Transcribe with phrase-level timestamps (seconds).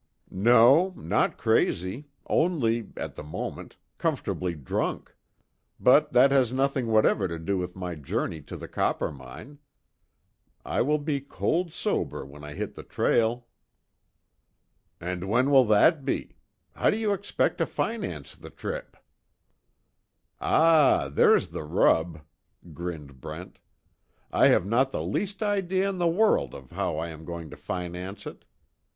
[0.31, 5.13] "No, not crazy, only, at the moment, comfortably drunk.
[5.79, 9.59] But that has nothing whatever to do with my journey to the Coppermine.
[10.65, 13.45] I will be cold sober when I hit the trail."
[14.99, 16.35] "And when will that be?
[16.73, 18.97] How do you expect to finance the trip?"
[20.39, 22.21] "Ah, there's the rub,"
[22.73, 23.59] grinned Brent,
[24.31, 27.55] "I have not the least idea in the world of how I am going to
[27.55, 28.45] finance it.